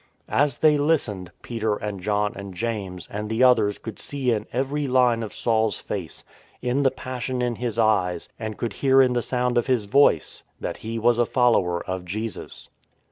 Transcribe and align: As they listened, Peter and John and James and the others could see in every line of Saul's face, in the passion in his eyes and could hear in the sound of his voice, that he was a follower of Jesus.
As 0.29 0.57
they 0.57 0.79
listened, 0.79 1.31
Peter 1.43 1.75
and 1.75 1.99
John 2.01 2.33
and 2.35 2.55
James 2.55 3.07
and 3.11 3.29
the 3.29 3.43
others 3.43 3.77
could 3.77 3.99
see 3.99 4.31
in 4.31 4.47
every 4.51 4.87
line 4.87 5.21
of 5.21 5.31
Saul's 5.31 5.79
face, 5.79 6.23
in 6.59 6.81
the 6.81 6.89
passion 6.89 7.43
in 7.43 7.57
his 7.57 7.77
eyes 7.77 8.27
and 8.39 8.57
could 8.57 8.73
hear 8.73 8.99
in 9.03 9.13
the 9.13 9.21
sound 9.21 9.59
of 9.59 9.67
his 9.67 9.85
voice, 9.85 10.41
that 10.59 10.77
he 10.77 10.97
was 10.97 11.19
a 11.19 11.25
follower 11.27 11.85
of 11.85 12.03
Jesus. 12.03 12.67